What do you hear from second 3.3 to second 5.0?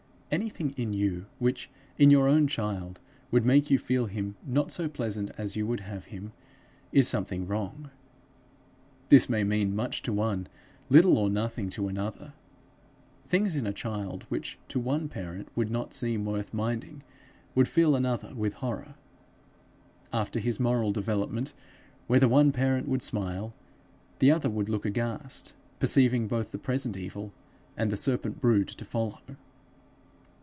would make you feel him not so